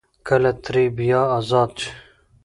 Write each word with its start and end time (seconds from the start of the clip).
کله 0.27 0.51
ترې 0.63 0.83
بيا 0.97 1.21
ازاد 1.37 1.71
شي 1.79 1.89
ـ 1.93 1.95